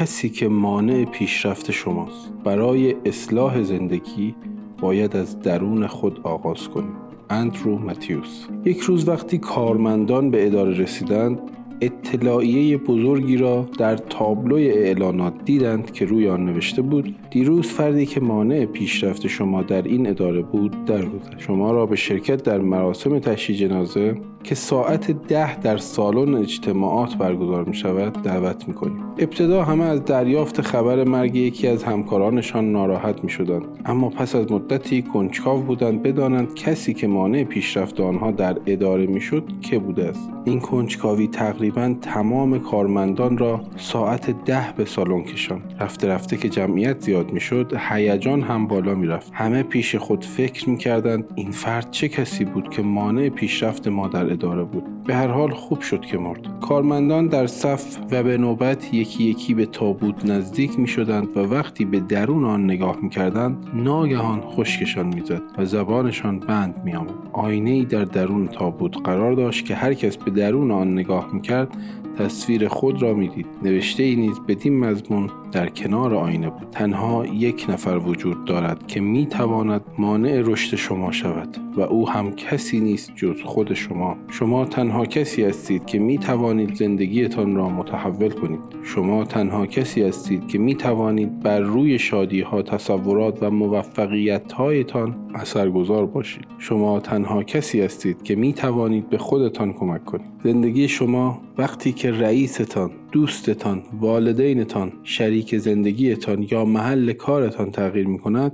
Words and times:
کسی 0.00 0.28
که 0.28 0.48
مانع 0.48 1.04
پیشرفت 1.04 1.70
شماست. 1.70 2.32
برای 2.44 2.96
اصلاح 3.04 3.62
زندگی 3.62 4.34
باید 4.80 5.16
از 5.16 5.40
درون 5.40 5.86
خود 5.86 6.20
آغاز 6.22 6.68
کنیم. 6.68 6.96
اندرو 7.30 7.78
متیوس 7.78 8.46
یک 8.64 8.80
روز 8.80 9.08
وقتی 9.08 9.38
کارمندان 9.38 10.30
به 10.30 10.46
اداره 10.46 10.78
رسیدند 10.78 11.40
اطلاعیه 11.80 12.76
بزرگی 12.76 13.36
را 13.36 13.68
در 13.78 13.96
تابلوی 13.96 14.70
اعلانات 14.70 15.34
دیدند 15.44 15.92
که 15.92 16.04
روی 16.04 16.28
آن 16.28 16.44
نوشته 16.44 16.82
بود 16.82 17.16
دیروز 17.30 17.66
فردی 17.66 18.06
که 18.06 18.20
مانع 18.20 18.64
پیشرفت 18.64 19.26
شما 19.26 19.62
در 19.62 19.82
این 19.82 20.06
اداره 20.06 20.42
بود 20.42 20.84
درگذشت 20.84 21.38
شما 21.38 21.72
را 21.72 21.86
به 21.86 21.96
شرکت 21.96 22.42
در 22.42 22.58
مراسم 22.58 23.18
تشییع 23.18 23.58
جنازه 23.58 24.16
که 24.44 24.54
ساعت 24.54 25.10
ده 25.10 25.60
در 25.60 25.76
سالن 25.76 26.34
اجتماعات 26.34 27.16
برگزار 27.16 27.64
می 27.64 27.74
شود 27.74 28.12
دعوت 28.12 28.68
می 28.68 28.74
کنیم. 28.74 29.04
ابتدا 29.18 29.64
همه 29.64 29.84
از 29.84 30.04
دریافت 30.04 30.60
خبر 30.60 31.04
مرگ 31.04 31.36
یکی 31.36 31.68
از 31.68 31.84
همکارانشان 31.84 32.72
ناراحت 32.72 33.24
می 33.24 33.30
شدند 33.30 33.64
اما 33.84 34.08
پس 34.08 34.34
از 34.34 34.52
مدتی 34.52 35.02
کنجکاو 35.02 35.60
بودند 35.60 36.02
بدانند 36.02 36.54
کسی 36.54 36.94
که 36.94 37.06
مانع 37.06 37.44
پیشرفت 37.44 38.00
آنها 38.00 38.30
در 38.30 38.56
اداره 38.66 39.06
می 39.06 39.20
شد 39.20 39.44
که 39.60 39.78
بوده 39.78 40.04
است. 40.04 40.30
این 40.44 40.60
کنجکاوی 40.60 41.28
تقریبا 41.28 41.69
تمام 42.00 42.58
کارمندان 42.58 43.38
را 43.38 43.60
ساعت 43.76 44.44
ده 44.44 44.72
به 44.76 44.84
سالن 44.84 45.22
کشان 45.22 45.62
رفته 45.80 46.08
رفته 46.08 46.36
که 46.36 46.48
جمعیت 46.48 47.00
زیاد 47.00 47.32
می 47.32 47.40
شد 47.40 47.72
هیجان 47.90 48.42
هم 48.42 48.66
بالا 48.66 48.94
می 48.94 49.06
رفت 49.06 49.32
همه 49.34 49.62
پیش 49.62 49.96
خود 49.96 50.24
فکر 50.24 50.68
می 50.68 50.76
کردند 50.76 51.24
این 51.34 51.50
فرد 51.50 51.90
چه 51.90 52.08
کسی 52.08 52.44
بود 52.44 52.68
که 52.68 52.82
مانع 52.82 53.28
پیشرفت 53.28 53.88
ما 53.88 54.08
در 54.08 54.32
اداره 54.32 54.64
بود. 54.64 54.99
به 55.10 55.16
هر 55.16 55.28
حال 55.28 55.50
خوب 55.50 55.80
شد 55.80 56.00
که 56.00 56.18
مرد. 56.18 56.60
کارمندان 56.60 57.26
در 57.26 57.46
صف 57.46 57.98
و 58.10 58.22
به 58.22 58.38
نوبت 58.38 58.94
یکی 58.94 59.24
یکی 59.24 59.54
به 59.54 59.66
تابوت 59.66 60.24
نزدیک 60.24 60.78
می 60.78 60.88
شدند 60.88 61.36
و 61.36 61.40
وقتی 61.40 61.84
به 61.84 62.00
درون 62.00 62.44
آن 62.44 62.64
نگاه 62.64 62.96
می 63.02 63.10
کردند 63.10 63.68
ناگهان 63.74 64.40
خشکشان 64.40 65.06
می‌زد 65.06 65.42
و 65.58 65.64
زبانشان 65.64 66.38
بند 66.38 66.74
می 66.84 66.94
آمد. 66.94 67.14
آینه 67.32 67.70
ای 67.70 67.84
در 67.84 68.04
درون 68.04 68.48
تابوت 68.48 68.96
قرار 69.04 69.32
داشت 69.32 69.66
که 69.66 69.74
هر 69.74 69.94
کس 69.94 70.16
به 70.16 70.30
درون 70.30 70.70
آن 70.70 70.92
نگاه 70.92 71.28
می 71.32 71.40
کرد 71.40 71.76
تصویر 72.18 72.68
خود 72.68 73.02
را 73.02 73.14
می‌دید 73.14 73.46
نوشته 73.62 74.02
ای 74.02 74.16
نیز 74.16 74.40
بدین 74.48 74.78
مضمون 74.78 75.30
در 75.52 75.68
کنار 75.68 76.14
آینه 76.14 76.50
بود. 76.50 76.70
تنها 76.70 77.26
یک 77.26 77.66
نفر 77.68 77.96
وجود 77.96 78.44
دارد 78.44 78.86
که 78.86 79.00
می 79.00 79.26
تواند 79.26 79.82
مانع 79.98 80.42
رشد 80.44 80.76
شما 80.76 81.12
شود 81.12 81.56
و 81.76 81.80
او 81.80 82.08
هم 82.08 82.32
کسی 82.32 82.80
نیست 82.80 83.12
جز 83.16 83.42
خود 83.42 83.74
شما. 83.74 84.16
شما 84.28 84.64
تنها 84.64 85.06
کسی 85.06 85.44
هستید 85.44 85.86
که 85.86 85.98
می 85.98 86.18
توانید 86.18 86.74
زندگیتان 86.74 87.56
را 87.56 87.68
متحول 87.68 88.30
کنید. 88.30 88.60
شما 88.82 89.24
تنها 89.24 89.66
کسی 89.66 90.02
هستید 90.02 90.48
که 90.48 90.58
می 90.58 90.74
توانید 90.74 91.40
بر 91.40 91.60
روی 91.60 91.98
شادی 91.98 92.40
ها 92.40 92.62
تصورات 92.62 93.42
و 93.42 93.50
موفقیت 93.50 94.52
هایتان 94.52 95.14
اثرگذار 95.34 96.06
باشید. 96.06 96.46
شما 96.58 97.00
تنها 97.00 97.42
کسی 97.42 97.80
هستید 97.80 98.22
که 98.22 98.34
می 98.34 98.52
توانید 98.52 99.10
به 99.10 99.18
خودتان 99.18 99.72
کمک 99.72 100.04
کنید. 100.04 100.30
زندگی 100.44 100.88
شما 100.88 101.40
وقتی 101.58 101.92
که 101.92 102.12
رئیستان 102.12 102.90
دوستتان 103.12 103.82
والدینتان 104.00 104.92
شریک 105.04 105.56
زندگیتان 105.56 106.46
یا 106.50 106.64
محل 106.64 107.12
کارتان 107.12 107.70
تغییر 107.70 108.06
می 108.06 108.18
کند 108.18 108.52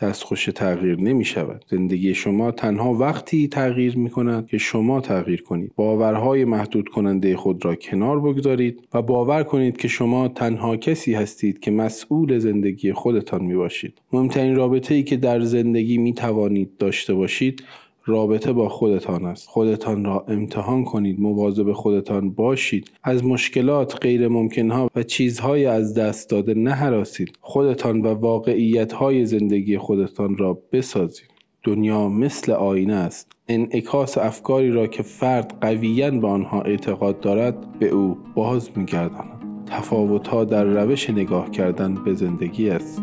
دستخوش 0.00 0.44
تغییر 0.44 1.00
نمی 1.00 1.24
شود. 1.24 1.64
زندگی 1.68 2.14
شما 2.14 2.50
تنها 2.50 2.94
وقتی 2.94 3.48
تغییر 3.48 3.98
می 3.98 4.10
کند 4.10 4.46
که 4.46 4.58
شما 4.58 5.00
تغییر 5.00 5.42
کنید. 5.42 5.72
باورهای 5.76 6.44
محدود 6.44 6.88
کننده 6.88 7.36
خود 7.36 7.64
را 7.64 7.74
کنار 7.74 8.20
بگذارید 8.20 8.88
و 8.94 9.02
باور 9.02 9.42
کنید 9.42 9.76
که 9.76 9.88
شما 9.88 10.28
تنها 10.28 10.76
کسی 10.76 11.14
هستید 11.14 11.60
که 11.60 11.70
مسئول 11.70 12.38
زندگی 12.38 12.92
خودتان 12.92 13.44
می 13.44 13.56
باشید. 13.56 14.00
مهمترین 14.12 14.56
رابطه 14.56 14.94
ای 14.94 15.02
که 15.02 15.16
در 15.16 15.40
زندگی 15.40 15.98
می 15.98 16.12
توانید 16.12 16.76
داشته 16.78 17.14
باشید 17.14 17.62
رابطه 18.08 18.52
با 18.52 18.68
خودتان 18.68 19.24
است. 19.24 19.48
خودتان 19.48 20.04
را 20.04 20.24
امتحان 20.28 20.84
کنید 20.84 21.20
مواظب 21.20 21.72
خودتان 21.72 22.30
باشید. 22.30 22.90
از 23.04 23.24
مشکلات 23.24 23.96
غیر 24.00 24.28
ممکنها 24.28 24.90
و 24.94 25.02
چیزهای 25.02 25.66
از 25.66 25.94
دست 25.94 26.30
داده 26.30 26.54
نهراسید. 26.54 27.38
خودتان 27.40 28.00
و 28.00 28.14
واقعیت 28.14 28.92
های 28.92 29.26
زندگی 29.26 29.78
خودتان 29.78 30.36
را 30.36 30.58
بسازید. 30.72 31.28
دنیا 31.62 32.08
مثل 32.08 32.52
آینه 32.52 32.94
است. 32.94 33.32
انعکاس 33.48 34.18
افکاری 34.18 34.70
را 34.70 34.86
که 34.86 35.02
فرد 35.02 35.54
قویا 35.60 36.10
به 36.10 36.28
آنها 36.28 36.62
اعتقاد 36.62 37.20
دارد 37.20 37.78
به 37.78 37.88
او 37.88 38.16
باز 38.34 38.70
میگرداند. 38.76 39.64
تفاوتها 39.66 40.44
در 40.44 40.64
روش 40.64 41.10
نگاه 41.10 41.50
کردن 41.50 41.94
به 41.94 42.14
زندگی 42.14 42.70
است. 42.70 43.02